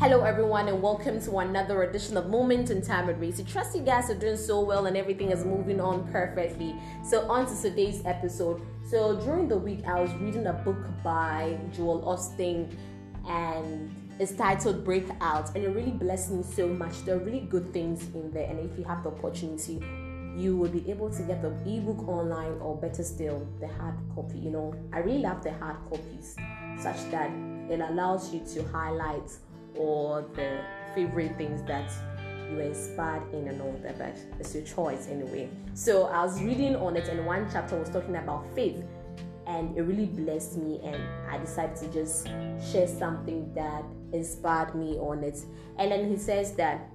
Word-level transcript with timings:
Hello, 0.00 0.24
everyone, 0.24 0.66
and 0.66 0.80
welcome 0.80 1.20
to 1.20 1.40
another 1.40 1.82
edition 1.82 2.16
of 2.16 2.30
Moment 2.30 2.70
in 2.70 2.80
Time 2.80 3.06
with 3.06 3.18
Racy. 3.20 3.44
Trust 3.44 3.76
you 3.76 3.82
guys 3.82 4.08
are 4.08 4.14
doing 4.14 4.38
so 4.38 4.62
well 4.62 4.86
and 4.86 4.96
everything 4.96 5.30
is 5.30 5.44
moving 5.44 5.78
on 5.78 6.10
perfectly. 6.10 6.74
So, 7.04 7.30
on 7.30 7.44
to 7.44 7.62
today's 7.62 8.00
episode. 8.06 8.62
So, 8.88 9.20
during 9.20 9.46
the 9.46 9.58
week, 9.58 9.86
I 9.86 10.00
was 10.00 10.10
reading 10.14 10.46
a 10.46 10.54
book 10.54 10.78
by 11.04 11.58
Joel 11.76 12.00
Osteen, 12.00 12.74
and 13.28 13.94
it's 14.18 14.32
titled 14.32 14.86
Breakout, 14.86 15.54
and 15.54 15.64
it 15.64 15.68
really 15.68 15.90
blessed 15.90 16.30
me 16.30 16.44
so 16.44 16.66
much. 16.66 17.04
There 17.04 17.16
are 17.16 17.22
really 17.22 17.40
good 17.40 17.70
things 17.74 18.02
in 18.14 18.30
there, 18.30 18.48
and 18.48 18.58
if 18.58 18.78
you 18.78 18.84
have 18.84 19.02
the 19.02 19.10
opportunity, 19.10 19.84
you 20.34 20.56
will 20.56 20.70
be 20.70 20.90
able 20.90 21.10
to 21.10 21.22
get 21.24 21.42
the 21.42 21.50
ebook 21.66 22.08
online 22.08 22.56
or 22.62 22.74
better 22.74 23.02
still 23.02 23.46
the 23.60 23.66
hard 23.66 23.96
copy 24.14 24.38
you 24.38 24.48
know 24.48 24.72
i 24.92 24.98
really 24.98 25.18
love 25.18 25.42
the 25.42 25.52
hard 25.54 25.76
copies 25.90 26.36
such 26.78 27.10
that 27.10 27.28
it 27.68 27.80
allows 27.80 28.32
you 28.32 28.40
to 28.40 28.62
highlight 28.68 29.28
or 29.76 30.22
the 30.34 30.60
favorite 30.94 31.36
things 31.36 31.62
that 31.64 31.90
you 32.50 32.56
were 32.56 32.62
inspired 32.62 33.32
in 33.32 33.48
and 33.48 33.60
all 33.62 33.78
that, 33.82 33.98
but 33.98 34.16
it's 34.38 34.54
your 34.54 34.64
choice 34.64 35.08
anyway. 35.08 35.48
So 35.74 36.06
I 36.06 36.24
was 36.24 36.40
reading 36.42 36.76
on 36.76 36.96
it, 36.96 37.08
and 37.08 37.24
one 37.26 37.48
chapter 37.52 37.78
was 37.78 37.88
talking 37.90 38.16
about 38.16 38.44
faith, 38.54 38.82
and 39.46 39.76
it 39.76 39.82
really 39.82 40.06
blessed 40.06 40.56
me. 40.56 40.80
And 40.82 41.02
I 41.28 41.38
decided 41.38 41.76
to 41.76 41.88
just 41.92 42.26
share 42.72 42.88
something 42.88 43.52
that 43.54 43.84
inspired 44.12 44.74
me 44.74 44.98
on 44.98 45.22
it. 45.22 45.38
And 45.78 45.92
then 45.92 46.08
he 46.08 46.16
says 46.16 46.54
that 46.54 46.90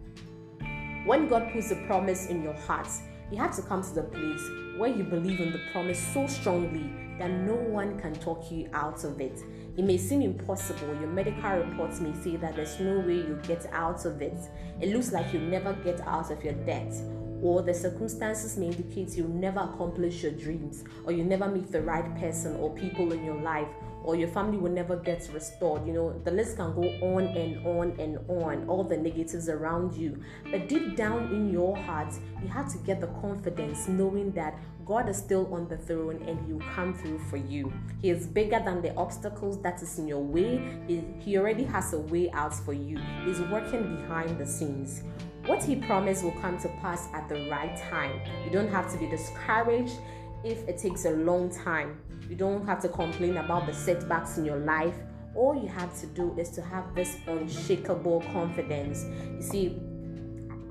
when 1.05 1.27
God 1.27 1.51
puts 1.53 1.71
a 1.71 1.75
promise 1.87 2.27
in 2.27 2.43
your 2.43 2.53
heart, 2.53 2.87
you 3.31 3.37
have 3.37 3.55
to 3.55 3.61
come 3.61 3.81
to 3.81 3.93
the 3.93 4.03
place 4.03 4.41
where 4.77 4.89
you 4.89 5.03
believe 5.03 5.39
in 5.39 5.51
the 5.51 5.61
promise 5.71 5.99
so 6.13 6.27
strongly 6.27 6.91
that 7.19 7.31
no 7.31 7.55
one 7.55 7.99
can 7.99 8.13
talk 8.15 8.51
you 8.51 8.69
out 8.73 9.03
of 9.03 9.19
it. 9.21 9.43
It 9.77 9.83
may 9.83 9.97
seem 9.97 10.21
impossible. 10.21 10.95
Your 10.99 11.07
medical 11.07 11.51
reports 11.51 11.99
may 11.99 12.13
say 12.21 12.35
that 12.37 12.55
there's 12.55 12.79
no 12.79 12.99
way 12.99 13.15
you 13.15 13.39
get 13.43 13.65
out 13.71 14.05
of 14.05 14.21
it. 14.21 14.37
It 14.81 14.93
looks 14.93 15.11
like 15.11 15.33
you'll 15.33 15.43
never 15.43 15.73
get 15.73 16.01
out 16.01 16.31
of 16.31 16.43
your 16.43 16.53
debt. 16.53 16.93
Or 17.41 17.61
the 17.61 17.73
circumstances 17.73 18.57
may 18.57 18.67
indicate 18.67 19.17
you'll 19.17 19.27
never 19.27 19.59
accomplish 19.59 20.23
your 20.23 20.31
dreams, 20.31 20.83
or 21.03 21.11
you 21.11 21.23
never 21.23 21.47
meet 21.47 21.71
the 21.71 21.81
right 21.81 22.17
person 22.17 22.55
or 22.55 22.73
people 22.73 23.11
in 23.11 23.23
your 23.23 23.39
life, 23.41 23.67
or 24.05 24.15
your 24.15 24.27
family 24.27 24.57
will 24.57 24.71
never 24.71 24.95
get 24.95 25.27
restored. 25.33 25.85
You 25.85 25.93
know, 25.93 26.21
the 26.23 26.31
list 26.31 26.57
can 26.57 26.73
go 26.75 26.83
on 26.83 27.23
and 27.25 27.65
on 27.65 27.99
and 27.99 28.19
on, 28.29 28.67
all 28.69 28.83
the 28.83 28.95
negatives 28.95 29.49
around 29.49 29.95
you. 29.95 30.21
But 30.51 30.69
deep 30.69 30.95
down 30.95 31.33
in 31.33 31.51
your 31.51 31.75
heart, 31.75 32.13
you 32.41 32.47
have 32.47 32.71
to 32.71 32.77
get 32.79 33.01
the 33.01 33.07
confidence 33.07 33.87
knowing 33.87 34.31
that 34.33 34.57
God 34.85 35.09
is 35.09 35.17
still 35.17 35.51
on 35.51 35.67
the 35.67 35.77
throne 35.77 36.21
and 36.27 36.39
He 36.45 36.53
will 36.53 36.73
come 36.75 36.93
through 36.93 37.17
for 37.17 37.37
you. 37.37 37.73
He 38.01 38.11
is 38.11 38.27
bigger 38.27 38.61
than 38.63 38.81
the 38.81 38.95
obstacles 38.95 39.59
that 39.63 39.81
is 39.81 39.97
in 39.97 40.07
your 40.07 40.23
way. 40.23 40.61
He, 40.87 41.03
he 41.19 41.37
already 41.37 41.63
has 41.63 41.93
a 41.93 41.99
way 41.99 42.29
out 42.31 42.53
for 42.53 42.73
you. 42.73 42.99
He's 43.25 43.41
working 43.41 43.95
behind 43.95 44.37
the 44.37 44.45
scenes. 44.45 45.01
What 45.47 45.63
He 45.63 45.75
promised 45.75 46.23
will 46.23 46.39
come 46.41 46.59
to 46.59 46.67
pass 46.81 47.07
at 47.13 47.27
the 47.27 47.47
right 47.49 47.75
time. 47.89 48.19
You 48.45 48.51
don't 48.51 48.69
have 48.69 48.91
to 48.91 48.97
be 48.99 49.07
discouraged 49.07 49.97
if 50.45 50.67
it 50.67 50.77
takes 50.77 51.05
a 51.05 51.11
long 51.11 51.49
time. 51.49 51.99
You 52.29 52.35
don't 52.35 52.65
have 52.65 52.81
to 52.83 52.89
complain 52.89 53.37
about 53.37 53.65
the 53.65 53.73
setbacks 53.73 54.37
in 54.37 54.45
your 54.45 54.59
life. 54.59 54.95
All 55.35 55.55
you 55.55 55.67
have 55.67 55.99
to 55.99 56.07
do 56.07 56.33
is 56.39 56.49
to 56.51 56.61
have 56.61 56.95
this 56.95 57.17
unshakable 57.27 58.21
confidence. 58.31 59.03
You 59.03 59.41
see, 59.41 59.79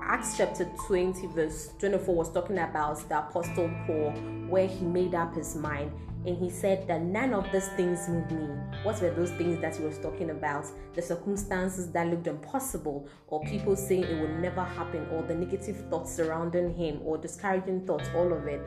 Acts 0.07 0.37
chapter 0.37 0.65
20, 0.85 1.25
verse 1.27 1.73
24 1.79 2.15
was 2.15 2.31
talking 2.31 2.59
about 2.59 3.09
the 3.09 3.17
Apostle 3.17 3.71
Paul, 3.87 4.11
where 4.47 4.67
he 4.67 4.85
made 4.85 5.15
up 5.15 5.35
his 5.35 5.55
mind 5.55 5.91
and 6.27 6.37
he 6.37 6.47
said 6.51 6.87
that 6.87 7.01
none 7.01 7.33
of 7.33 7.51
these 7.51 7.69
things 7.69 8.07
moved 8.07 8.31
me. 8.31 8.47
What 8.83 9.01
were 9.01 9.09
those 9.09 9.31
things 9.31 9.59
that 9.61 9.75
he 9.75 9.83
was 9.83 9.97
talking 9.97 10.29
about? 10.29 10.67
The 10.93 11.01
circumstances 11.01 11.91
that 11.91 12.07
looked 12.07 12.27
impossible, 12.27 13.07
or 13.27 13.43
people 13.45 13.75
saying 13.75 14.03
it 14.03 14.21
would 14.21 14.39
never 14.39 14.63
happen, 14.63 15.07
or 15.09 15.23
the 15.23 15.33
negative 15.33 15.83
thoughts 15.89 16.13
surrounding 16.13 16.75
him, 16.75 16.99
or 17.03 17.17
discouraging 17.17 17.87
thoughts, 17.87 18.07
all 18.15 18.31
of 18.31 18.45
it. 18.45 18.61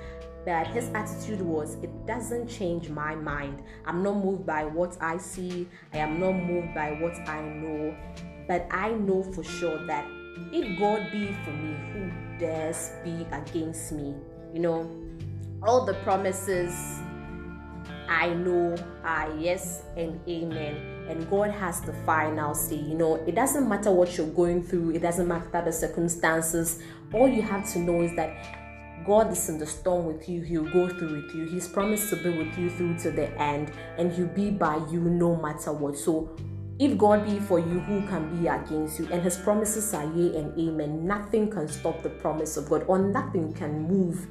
But 0.45 0.67
his 0.69 0.89
attitude 0.91 1.41
was, 1.41 1.75
it 1.83 2.07
doesn't 2.07 2.49
change 2.49 2.89
my 2.89 3.15
mind. 3.15 3.63
I'm 3.87 4.03
not 4.03 4.17
moved 4.25 4.45
by 4.45 4.65
what 4.65 4.97
I 5.01 5.19
see, 5.19 5.69
I 5.93 5.99
am 5.99 6.19
not 6.19 6.33
moved 6.33 6.75
by 6.75 6.93
what 7.01 7.17
I 7.29 7.43
know, 7.43 7.97
but 8.49 8.67
I 8.73 8.91
know 8.91 9.23
for 9.23 9.45
sure 9.45 9.85
that 9.87 10.05
if 10.53 10.79
God 10.79 11.11
be 11.11 11.37
for 11.45 11.51
me, 11.51 11.77
who 11.93 12.39
dares 12.39 12.93
be 13.05 13.27
against 13.33 13.93
me? 13.93 14.15
You 14.53 14.61
know, 14.61 14.91
all 15.63 15.85
the 15.85 15.95
promises 15.95 17.01
I 18.09 18.31
know 18.31 18.77
are 19.05 19.37
yes 19.39 19.83
and 19.97 20.21
amen. 20.29 21.07
And 21.09 21.29
God 21.29 21.51
has 21.51 21.81
the 21.81 21.93
final 22.05 22.55
say. 22.55 22.77
You 22.77 22.95
know, 22.95 23.17
it 23.27 23.35
doesn't 23.35 23.69
matter 23.69 23.91
what 23.91 24.17
you're 24.17 24.27
going 24.29 24.63
through, 24.63 24.91
it 24.91 25.03
doesn't 25.03 25.29
matter 25.29 25.63
the 25.65 25.73
circumstances. 25.73 26.81
All 27.13 27.29
you 27.29 27.43
have 27.43 27.71
to 27.73 27.79
know 27.79 28.03
is 28.03 28.15
that 28.17 28.59
God 29.07 29.33
is 29.33 29.49
in 29.49 29.59
the 29.59 29.67
storm 29.67 30.07
with 30.07 30.29
you, 30.29 30.43
He'll 30.43 30.71
go 30.71 30.89
through 30.89 31.23
with 31.23 31.35
you. 31.35 31.47
He's 31.47 31.67
promised 31.69 32.11
to 32.11 32.17
be 32.17 32.29
with 32.29 32.59
you 32.59 32.69
through 32.71 32.99
to 32.99 33.11
the 33.11 33.31
end, 33.41 33.73
and 33.97 34.13
He'll 34.13 34.27
be 34.27 34.51
by 34.51 34.77
you 34.91 35.01
no 35.01 35.37
matter 35.37 35.73
what. 35.73 35.97
So 35.97 36.37
if 36.79 36.97
God 36.97 37.25
be 37.25 37.41
for 37.41 37.59
you, 37.59 37.81
who 37.81 38.07
can 38.07 38.37
be 38.37 38.47
against 38.47 39.01
you? 39.01 39.09
And 39.11 39.23
his 39.23 39.37
promises 39.37 39.93
are 39.95 40.05
yea 40.15 40.37
and 40.37 40.59
amen. 40.59 41.07
Nothing 41.07 41.51
can 41.51 41.67
stop 41.69 42.03
the 42.03 42.11
promise 42.11 42.57
of 42.57 42.69
God, 42.69 42.85
or 42.87 42.99
nothing 42.99 43.53
can 43.53 43.83
move 43.83 44.27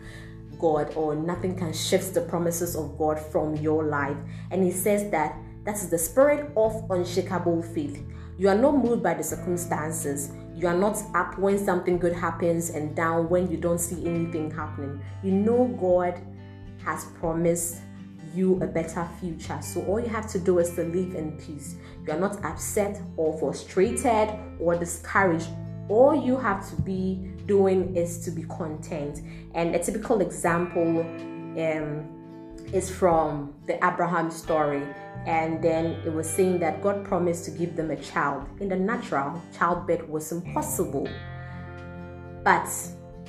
God, 0.58 0.94
or 0.96 1.16
nothing 1.16 1.58
can 1.58 1.74
shift 1.74 2.14
the 2.14 2.22
promises 2.22 2.76
of 2.76 2.98
God 2.98 3.20
from 3.20 3.56
your 3.58 3.84
life. 3.84 4.18
And 4.52 4.64
he 4.64 4.72
says 4.72 5.12
that 5.12 5.38
that 5.66 5.76
is 5.76 5.90
the 5.90 5.98
spirit 5.98 6.52
of 6.56 6.90
unshakable 6.90 7.62
faith. 7.62 8.02
You 8.38 8.48
are 8.48 8.58
not 8.58 8.78
moved 8.78 9.04
by 9.04 9.16
the 9.16 9.24
circumstances. 9.24 10.32
You 10.56 10.68
are 10.68 10.78
not 10.78 10.98
up 11.14 11.38
when 11.38 11.58
something 11.58 12.00
good 12.00 12.14
happens 12.14 12.70
and 12.70 12.96
down 12.96 13.30
when 13.30 13.52
you 13.52 13.58
don't 13.58 13.80
see 13.80 14.06
anything 14.06 14.50
happening. 14.52 15.02
You 15.22 15.32
know 15.32 15.68
God 15.80 16.22
has 16.86 17.06
promised 17.20 17.82
you 18.34 18.62
a 18.62 18.68
better 18.68 19.08
future. 19.20 19.60
So 19.62 19.84
all 19.86 20.00
you 20.00 20.10
have 20.10 20.28
to 20.32 20.40
do 20.40 20.60
is 20.60 20.72
to 20.76 20.84
live 20.84 21.16
in 21.16 21.38
peace. 21.38 21.76
You 22.06 22.14
are 22.14 22.20
not 22.20 22.44
upset 22.44 23.02
or 23.16 23.38
frustrated 23.40 24.30
or 24.60 24.78
discouraged. 24.78 25.50
All 25.90 26.16
you 26.16 26.38
have 26.38 26.70
to 26.70 26.82
be 26.82 27.32
doing 27.46 27.96
is 27.96 28.20
to 28.26 28.32
be 28.32 28.44
content. 28.44 29.22
And 29.54 29.76
a 29.76 29.80
typical 29.80 30.22
example 30.22 31.02
um, 31.02 32.08
is 32.74 32.90
from 32.90 33.54
the 33.66 33.76
Abraham 33.86 34.30
story. 34.30 34.84
And 35.26 35.62
then 35.62 35.86
it 36.06 36.14
was 36.14 36.30
saying 36.30 36.60
that 36.60 36.82
God 36.82 37.06
promised 37.06 37.46
to 37.46 37.52
give 37.52 37.76
them 37.76 37.92
a 37.92 37.98
child. 37.98 38.48
In 38.60 38.70
the 38.70 38.76
natural, 38.76 39.42
childbirth 39.58 40.08
was 40.08 40.32
impossible. 40.32 41.08
But 42.44 42.70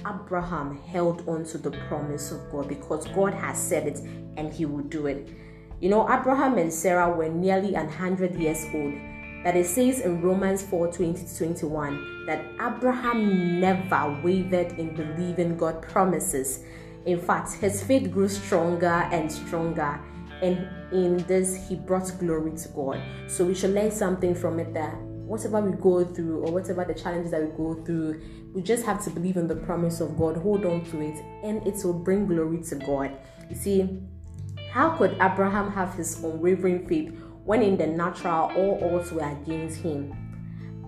Abraham 0.06 0.78
held 0.78 1.26
on 1.28 1.44
to 1.44 1.58
the 1.58 1.70
promise 1.88 2.32
of 2.32 2.50
God 2.50 2.68
because 2.68 3.06
God 3.08 3.34
has 3.34 3.58
said 3.58 3.86
it 3.86 3.98
and 4.36 4.52
he 4.52 4.66
will 4.66 4.84
do 4.84 5.06
it. 5.06 5.28
You 5.80 5.90
know, 5.90 6.08
Abraham 6.10 6.58
and 6.58 6.72
Sarah 6.72 7.10
were 7.10 7.28
nearly 7.28 7.72
100 7.72 8.34
years 8.34 8.64
old. 8.74 8.94
That 9.44 9.56
it 9.56 9.66
says 9.66 10.00
in 10.00 10.20
Romans 10.20 10.62
4 10.62 10.92
20 10.92 11.24
to 11.24 11.38
21 11.38 12.26
that 12.26 12.44
Abraham 12.60 13.60
never 13.60 14.20
wavered 14.22 14.72
in 14.78 14.94
believing 14.94 15.56
God 15.56 15.80
promises. 15.80 16.64
In 17.06 17.20
fact, 17.20 17.52
his 17.52 17.82
faith 17.82 18.10
grew 18.10 18.28
stronger 18.28 19.08
and 19.12 19.30
stronger, 19.30 20.00
and 20.42 20.68
in 20.92 21.18
this, 21.28 21.68
he 21.68 21.76
brought 21.76 22.12
glory 22.18 22.52
to 22.56 22.68
God. 22.68 23.00
So 23.28 23.44
we 23.44 23.54
should 23.54 23.70
learn 23.74 23.90
something 23.90 24.34
from 24.34 24.58
it 24.58 24.74
that 24.74 24.94
whatever 25.28 25.60
we 25.60 25.76
go 25.76 26.04
through 26.04 26.40
or 26.40 26.52
whatever 26.52 26.84
the 26.84 26.94
challenges 26.94 27.30
that 27.30 27.42
we 27.42 27.48
go 27.56 27.74
through, 27.84 28.20
we 28.54 28.62
just 28.62 28.84
have 28.86 29.04
to 29.04 29.10
believe 29.10 29.36
in 29.36 29.46
the 29.46 29.54
promise 29.54 30.00
of 30.00 30.16
God, 30.16 30.38
hold 30.38 30.64
on 30.64 30.84
to 30.86 31.00
it, 31.02 31.22
and 31.44 31.64
it 31.66 31.84
will 31.84 31.92
bring 31.92 32.26
glory 32.26 32.62
to 32.62 32.76
God. 32.76 33.12
You 33.50 33.56
see, 33.56 34.00
how 34.70 34.96
could 34.96 35.12
Abraham 35.20 35.70
have 35.70 35.94
his 35.94 36.24
unwavering 36.24 36.88
faith 36.88 37.14
when 37.44 37.62
in 37.62 37.76
the 37.76 37.86
natural 37.86 38.50
all 38.56 38.94
odds 38.96 39.12
were 39.12 39.20
against 39.20 39.80
him? 39.80 40.14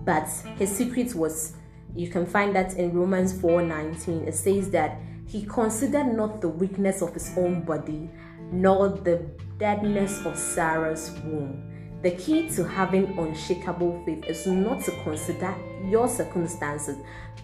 But 0.03 0.27
his 0.57 0.75
secret 0.75 1.13
was 1.13 1.53
you 1.95 2.09
can 2.09 2.25
find 2.25 2.55
that 2.55 2.75
in 2.75 2.93
Romans 2.93 3.33
4:19. 3.33 4.27
It 4.27 4.33
says 4.33 4.71
that 4.71 4.97
he 5.27 5.45
considered 5.45 6.15
not 6.15 6.41
the 6.41 6.49
weakness 6.49 7.01
of 7.01 7.13
his 7.13 7.31
own 7.37 7.61
body, 7.61 8.09
nor 8.51 8.89
the 8.89 9.21
deadness 9.59 10.25
of 10.25 10.35
Sarah's 10.35 11.11
womb 11.23 11.70
the 12.01 12.11
key 12.11 12.49
to 12.49 12.63
having 12.63 13.17
unshakable 13.17 14.01
faith 14.05 14.25
is 14.25 14.47
not 14.47 14.83
to 14.85 14.91
consider 15.03 15.55
your 15.85 16.07
circumstances, 16.07 16.97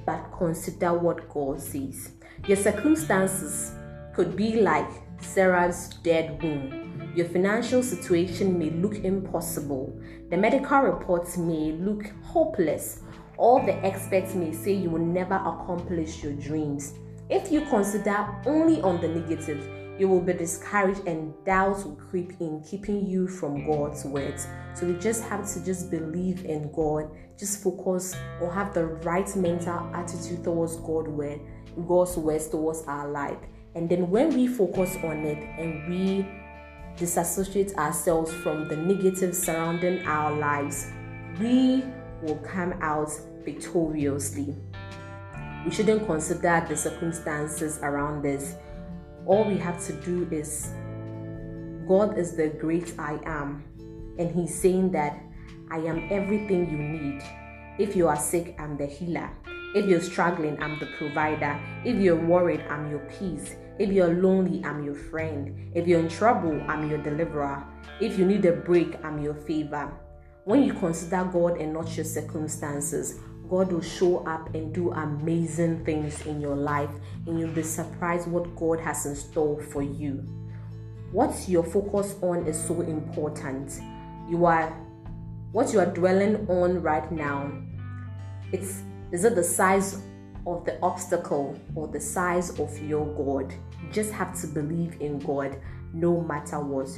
but 0.05 0.31
consider 0.35 0.93
what 0.93 1.29
God 1.29 1.61
says. 1.61 2.11
Your 2.47 2.57
circumstances 2.57 3.73
could 4.15 4.35
be 4.35 4.61
like 4.61 4.89
Sarah's 5.21 5.89
dead 6.01 6.41
womb. 6.41 7.11
Your 7.15 7.27
financial 7.27 7.83
situation 7.83 8.57
may 8.57 8.71
look 8.71 8.95
impossible. 8.95 9.99
The 10.29 10.37
medical 10.37 10.81
reports 10.81 11.37
may 11.37 11.73
look 11.73 12.05
hopeless. 12.23 13.01
All 13.37 13.63
the 13.63 13.75
experts 13.85 14.33
may 14.33 14.51
say 14.53 14.73
you 14.73 14.89
will 14.89 15.05
never 15.05 15.35
accomplish 15.35 16.23
your 16.23 16.33
dreams. 16.33 16.95
If 17.29 17.51
you 17.51 17.61
consider 17.61 18.27
only 18.45 18.81
on 18.81 19.01
the 19.01 19.07
negative, 19.07 19.69
you 19.99 20.07
will 20.07 20.21
be 20.21 20.33
discouraged 20.33 21.07
and 21.07 21.33
doubts 21.45 21.83
will 21.83 21.95
creep 21.95 22.33
in, 22.39 22.63
keeping 22.63 23.05
you 23.05 23.27
from 23.27 23.65
God's 23.65 24.05
words. 24.05 24.47
So 24.73 24.85
we 24.85 24.93
just 24.99 25.23
have 25.23 25.51
to 25.53 25.65
just 25.65 25.89
believe 25.89 26.45
in 26.45 26.71
God, 26.71 27.09
just 27.37 27.63
focus 27.63 28.15
or 28.39 28.51
have 28.51 28.73
the 28.73 28.85
right 28.85 29.35
mental 29.35 29.89
attitude 29.93 30.43
towards 30.43 30.75
God 30.77 31.07
word, 31.07 31.39
God's 31.87 32.15
words 32.17 32.47
towards 32.47 32.83
our 32.83 33.07
life. 33.09 33.37
And 33.75 33.89
then 33.89 34.09
when 34.09 34.33
we 34.33 34.47
focus 34.47 34.95
on 35.03 35.25
it 35.25 35.37
and 35.59 35.89
we 35.89 36.27
disassociate 36.95 37.75
ourselves 37.75 38.33
from 38.33 38.67
the 38.67 38.75
negative 38.75 39.35
surrounding 39.35 40.05
our 40.05 40.35
lives, 40.35 40.87
we 41.39 41.83
will 42.21 42.37
come 42.37 42.73
out 42.81 43.11
victoriously. 43.43 44.55
We 45.65 45.71
shouldn't 45.71 46.05
consider 46.05 46.65
the 46.67 46.75
circumstances 46.75 47.79
around 47.81 48.25
us 48.25 48.55
all 49.27 49.43
we 49.43 49.57
have 49.57 49.85
to 49.85 49.93
do 49.93 50.27
is 50.31 50.71
God 51.85 52.17
is 52.17 52.35
the 52.35 52.47
great 52.47 52.93
I 52.97 53.19
am, 53.25 53.63
and 54.17 54.33
He's 54.33 54.55
saying 54.55 54.91
that 54.91 55.21
I 55.69 55.77
am 55.79 56.07
everything 56.09 56.69
you 56.71 56.77
need. 56.77 57.21
If 57.77 57.95
you 57.95 58.07
are 58.07 58.15
sick, 58.15 58.55
I'm 58.57 58.77
the 58.77 58.85
healer. 58.85 59.29
If 59.75 59.85
you're 59.85 60.01
struggling, 60.01 60.61
I'm 60.63 60.79
the 60.79 60.87
provider. 60.97 61.59
If 61.83 61.97
you're 61.97 62.15
worried, 62.15 62.61
I'm 62.69 62.89
your 62.89 63.05
peace. 63.19 63.55
If 63.77 63.91
you're 63.91 64.13
lonely, 64.13 64.63
I'm 64.63 64.83
your 64.83 64.95
friend. 64.95 65.71
If 65.75 65.87
you're 65.87 65.99
in 65.99 66.09
trouble, 66.09 66.59
I'm 66.67 66.89
your 66.89 67.03
deliverer. 67.03 67.63
If 67.99 68.17
you 68.17 68.25
need 68.25 68.45
a 68.45 68.53
break, 68.53 68.95
I'm 69.03 69.21
your 69.21 69.35
favor. 69.35 69.91
When 70.45 70.63
you 70.63 70.73
consider 70.73 71.25
God 71.25 71.57
and 71.57 71.73
not 71.73 71.95
your 71.97 72.05
circumstances, 72.05 73.19
God 73.49 73.71
will 73.71 73.81
show 73.81 74.25
up 74.25 74.53
and 74.53 74.73
do 74.73 74.91
amazing 74.91 75.85
things 75.85 76.25
in 76.25 76.41
your 76.41 76.55
life, 76.55 76.89
and 77.25 77.39
you'll 77.39 77.51
be 77.51 77.63
surprised 77.63 78.27
what 78.27 78.55
God 78.55 78.79
has 78.79 79.05
in 79.05 79.15
store 79.15 79.61
for 79.61 79.81
you. 79.81 80.23
What 81.11 81.47
your 81.47 81.63
focus 81.63 82.15
on 82.21 82.45
is 82.45 82.61
so 82.61 82.81
important. 82.81 83.79
You 84.29 84.45
are 84.45 84.75
what 85.51 85.71
you 85.71 85.79
are 85.79 85.85
dwelling 85.85 86.47
on 86.49 86.81
right 86.81 87.09
now. 87.11 87.51
It's 88.51 88.81
is 89.11 89.23
it 89.23 89.35
the 89.35 89.43
size 89.43 90.01
of 90.45 90.65
the 90.65 90.79
obstacle 90.81 91.57
or 91.75 91.87
the 91.87 91.99
size 91.99 92.59
of 92.59 92.77
your 92.83 93.05
God? 93.15 93.53
You 93.81 93.91
just 93.91 94.11
have 94.11 94.39
to 94.41 94.47
believe 94.47 95.01
in 95.01 95.19
God 95.19 95.57
no 95.93 96.21
matter 96.21 96.59
what. 96.59 96.89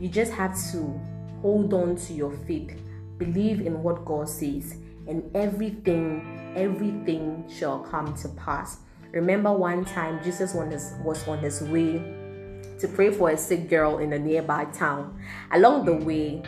You 0.00 0.08
just 0.08 0.32
have 0.32 0.54
to 0.72 1.00
hold 1.42 1.74
on 1.74 1.96
to 1.96 2.12
your 2.12 2.32
faith, 2.46 2.80
believe 3.18 3.60
in 3.60 3.82
what 3.82 4.04
God 4.04 4.28
says, 4.28 4.76
and 5.08 5.30
everything, 5.34 6.52
everything 6.56 7.44
shall 7.48 7.80
come 7.80 8.14
to 8.14 8.28
pass. 8.30 8.78
Remember 9.12 9.52
one 9.52 9.84
time 9.84 10.22
Jesus 10.24 10.54
was 10.54 11.28
on 11.28 11.38
his 11.38 11.62
way 11.62 11.98
to 12.78 12.88
pray 12.88 13.12
for 13.12 13.30
a 13.30 13.36
sick 13.36 13.68
girl 13.68 13.98
in 13.98 14.12
a 14.12 14.18
nearby 14.18 14.64
town. 14.66 15.18
Along 15.52 15.84
the 15.84 15.94
way, 15.94 16.42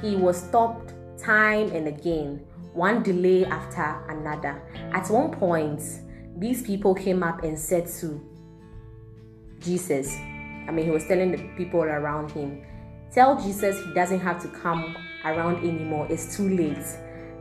he 0.00 0.16
was 0.16 0.42
stopped 0.42 0.94
time 1.18 1.70
and 1.72 1.88
again, 1.88 2.44
one 2.72 3.02
delay 3.02 3.44
after 3.44 4.02
another. 4.08 4.62
At 4.92 5.08
one 5.10 5.30
point, 5.30 5.82
these 6.38 6.62
people 6.62 6.94
came 6.94 7.22
up 7.22 7.42
and 7.42 7.58
said 7.58 7.86
to 8.00 8.20
Jesus, 9.60 10.14
I 10.68 10.70
mean, 10.70 10.84
he 10.84 10.90
was 10.90 11.06
telling 11.06 11.32
the 11.32 11.38
people 11.56 11.82
around 11.82 12.30
him, 12.30 12.62
Tell 13.12 13.40
Jesus 13.40 13.82
he 13.84 13.94
doesn't 13.94 14.20
have 14.20 14.42
to 14.42 14.48
come 14.48 14.96
around 15.24 15.58
anymore, 15.58 16.06
it's 16.10 16.36
too 16.36 16.48
late 16.48 16.84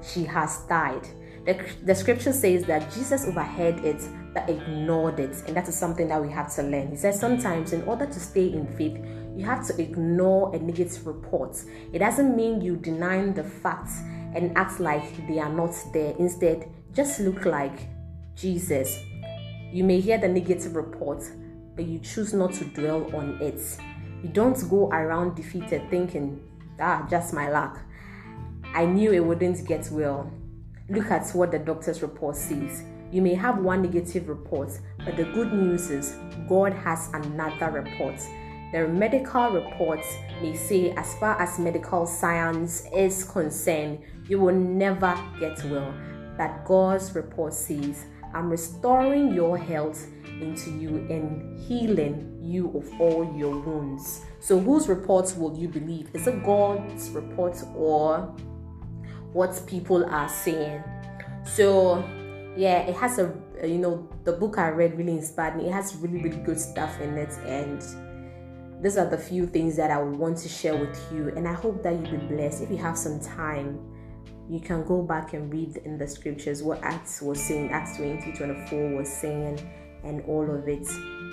she 0.07 0.24
has 0.24 0.60
died. 0.69 1.07
The, 1.46 1.63
the 1.84 1.94
scripture 1.94 2.34
says 2.34 2.66
that 2.66 2.92
Jesus 2.92 3.25
overheard 3.25 3.84
it 3.86 4.02
but 4.34 4.50
ignored 4.50 5.19
it, 5.19 5.44
and 5.48 5.56
that 5.56 5.68
is 5.68 5.75
something 5.78 6.10
that 6.10 6.22
we 6.22 6.30
have 6.30 6.54
to 6.56 6.63
learn. 6.63 6.90
He 6.90 6.98
says 6.98 7.19
sometimes, 7.19 7.72
in 7.72 7.84
order 7.84 8.06
to 8.06 8.19
stay 8.19 8.48
in 8.52 8.68
faith, 8.75 8.98
you 9.36 9.46
have 9.46 9.66
to 9.68 9.81
ignore 9.81 10.54
a 10.56 10.60
negative 10.60 11.07
report. 11.07 11.57
It 11.94 12.00
doesn't 12.00 12.36
mean 12.36 12.62
you 12.62 12.75
deny 12.75 13.25
the 13.28 13.44
facts 13.44 14.02
and 14.34 14.56
act 14.57 14.80
like 14.80 15.28
they 15.28 15.40
are 15.40 15.52
not 15.52 15.74
there. 15.94 16.13
Instead, 16.19 16.69
just 16.94 17.19
look 17.22 17.46
like 17.46 17.88
Jesus. 18.36 19.00
You 19.72 19.84
may 19.84 20.01
hear 20.01 20.18
the 20.18 20.28
negative 20.28 20.75
report, 20.75 21.24
but 21.75 21.86
you 21.86 22.00
choose 22.00 22.34
not 22.34 22.54
to 22.54 22.66
dwell 22.66 23.16
on 23.16 23.42
it. 23.42 23.62
You 24.22 24.30
don't 24.30 24.69
go 24.69 24.90
around 24.90 25.36
defeated 25.36 25.90
thinking, 25.90 26.42
ah, 26.80 27.06
just 27.10 27.34
my 27.34 27.50
luck. 27.50 27.80
I 28.75 28.86
knew 28.86 29.13
it 29.13 29.24
wouldn't 29.24 29.66
get 29.66 29.89
well. 29.89 30.30
Look 30.89 31.10
at 31.10 31.30
what 31.31 31.51
the 31.51 31.60
doctor's 31.60 32.01
report 32.01 32.36
says. 32.36 32.83
You 33.10 33.22
may 33.22 33.33
have 33.33 33.60
one 33.60 33.83
negative 33.83 34.27
report, 34.27 34.69
but 35.06 35.16
the 35.16 35.24
good 35.24 35.54
news 35.54 35.89
is 35.89 36.18
God 36.50 36.74
has 36.74 37.10
another 37.13 37.72
report. 37.72 38.19
The 38.74 38.86
medical 38.89 39.51
reports 39.51 40.18
may 40.42 40.57
say, 40.57 40.92
as 40.92 41.16
far 41.19 41.42
as 41.42 41.57
medical 41.57 42.06
science 42.06 42.86
is 42.94 43.24
concerned, 43.24 44.00
you 44.27 44.42
will 44.42 44.54
never 44.54 45.18
get 45.39 45.63
well. 45.72 45.94
But 46.38 46.66
God's 46.66 47.16
report 47.16 47.54
says, 47.54 48.04
I'm 48.33 48.50
restoring 48.50 49.33
your 49.33 49.57
health 49.57 50.06
into 50.42 50.69
you 50.72 50.98
and 51.10 51.57
healing 51.57 52.39
you 52.44 52.77
of 52.77 52.92
all 53.00 53.33
your 53.38 53.57
wounds. 53.57 54.25
So, 54.42 54.60
whose 54.60 54.89
reports 54.89 55.38
will 55.38 55.57
you 55.57 55.69
believe? 55.69 56.10
Is 56.13 56.27
it 56.27 56.44
God's 56.44 57.10
report 57.12 57.56
or 57.74 58.36
what 59.36 59.62
people 59.68 60.06
are 60.06 60.30
saying. 60.30 60.82
So, 61.44 62.00
yeah, 62.56 62.80
it 62.88 62.96
has 62.96 63.20
a 63.20 63.36
you 63.64 63.78
know 63.78 64.08
the 64.24 64.32
book 64.32 64.58
I 64.58 64.70
read 64.70 64.98
really 64.98 65.12
inspired 65.12 65.58
me. 65.58 65.68
It 65.68 65.74
has 65.74 65.94
really 65.98 66.24
really 66.24 66.38
good 66.38 66.60
stuff 66.60 67.02
in 67.02 67.18
it, 67.18 67.34
and 67.46 67.84
these 68.82 68.98
are 68.98 69.06
the 69.06 69.18
few 69.18 69.46
things 69.46 69.76
that 69.76 69.92
I 69.92 70.02
want 70.02 70.38
to 70.38 70.50
share 70.50 70.78
with 70.78 70.98
you. 71.12 71.34
And 71.36 71.50
I 71.50 71.54
hope 71.54 71.84
that 71.84 71.94
you'll 71.94 72.22
be 72.22 72.36
blessed. 72.36 72.64
If 72.64 72.72
you 72.72 72.78
have 72.78 72.98
some 72.98 73.20
time, 73.20 73.78
you 74.50 74.62
can 74.62 74.86
go 74.86 75.02
back 75.02 75.34
and 75.34 75.52
read 75.52 75.78
in 75.84 75.98
the 75.98 76.08
scriptures 76.08 76.64
what 76.64 76.82
Acts 76.82 77.22
was 77.22 77.38
saying, 77.44 77.72
Acts 77.72 77.98
20 77.98 78.32
24 78.32 78.96
was 78.96 79.10
saying, 79.10 79.60
and 80.06 80.24
all 80.30 80.50
of 80.50 80.66
it. 80.70 80.88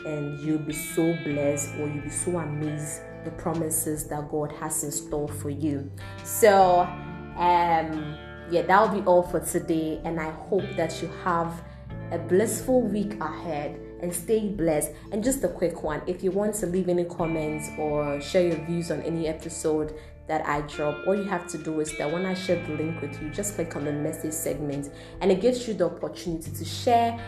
And 0.05 0.41
you'll 0.41 0.59
be 0.59 0.73
so 0.73 1.17
blessed, 1.23 1.77
or 1.77 1.87
you'll 1.87 2.03
be 2.03 2.11
so 2.11 2.37
amazed 2.37 3.03
the 3.25 3.31
promises 3.31 4.09
that 4.09 4.29
God 4.29 4.51
has 4.59 4.83
in 4.83 4.91
store 4.91 5.29
for 5.29 5.51
you. 5.51 5.89
So 6.25 6.89
um, 7.37 8.17
yeah, 8.51 8.63
that'll 8.63 9.01
be 9.01 9.05
all 9.07 9.23
for 9.23 9.41
today, 9.41 10.01
and 10.05 10.21
I 10.21 10.31
hope 10.31 10.65
that 10.77 11.01
you 11.01 11.09
have 11.25 11.63
a 12.11 12.19
blissful 12.19 12.83
week 12.83 13.19
ahead 13.21 13.81
and 14.01 14.13
stay 14.13 14.49
blessed. 14.49 14.93
And 15.13 15.25
just 15.25 15.43
a 15.45 15.49
quick 15.49 15.83
one 15.83 16.03
if 16.07 16.23
you 16.23 16.31
want 16.31 16.55
to 16.57 16.67
leave 16.67 16.89
any 16.89 17.05
comments 17.05 17.71
or 17.79 18.21
share 18.21 18.49
your 18.49 18.67
views 18.67 18.91
on 18.91 19.01
any 19.03 19.29
episode 19.29 19.95
that 20.27 20.47
I 20.47 20.61
drop, 20.63 21.07
all 21.07 21.17
you 21.17 21.25
have 21.25 21.47
to 21.49 21.59
do 21.59 21.81
is 21.81 21.97
that 21.99 22.11
when 22.11 22.27
I 22.27 22.35
share 22.35 22.65
the 22.67 22.75
link 22.75 23.01
with 23.01 23.21
you, 23.23 23.31
just 23.31 23.55
click 23.55 23.77
on 23.77 23.85
the 23.85 23.93
message 23.93 24.33
segment 24.33 24.91
and 25.21 25.33
it 25.33 25.41
gives 25.41 25.67
you 25.67 25.75
the 25.75 25.87
opportunity 25.87 26.51
to 26.51 26.65
share 26.65 27.19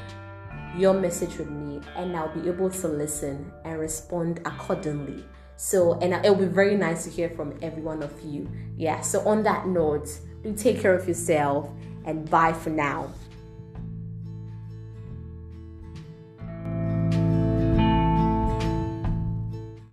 your 0.77 0.95
message 0.95 1.39
with 1.39 1.51
me, 1.51 1.81
and 1.95 2.17
I'll 2.17 2.35
be 2.35 2.49
able 2.49 2.69
to 2.69 2.89
listen 2.89 3.53
and 3.65 3.79
respond 3.79 4.41
accordingly. 4.45 5.25
So, 5.57 5.95
and 6.01 6.13
it'll 6.13 6.35
be 6.35 6.47
very 6.47 6.77
nice 6.77 7.05
to 7.05 7.11
hear 7.11 7.31
from 7.31 7.59
every 7.63 7.83
one 7.83 8.03
of 8.03 8.13
you. 8.23 8.49
Yeah, 8.77 9.01
so 9.01 9.21
on 9.27 9.43
that 9.45 9.69
note, 9.69 10.09
do 10.43 10.53
take 10.55 10.81
care 10.81 10.95
of 10.95 11.07
yourself 11.07 11.71
and 12.05 12.29
bye 12.29 12.53
for 12.53 12.71
now. 12.71 13.13